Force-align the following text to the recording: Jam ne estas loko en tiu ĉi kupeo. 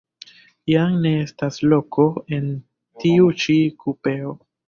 Jam 0.71 0.95
ne 1.03 1.11
estas 1.25 1.59
loko 1.73 2.07
en 2.37 2.49
tiu 3.05 3.31
ĉi 3.43 3.59
kupeo. 3.85 4.35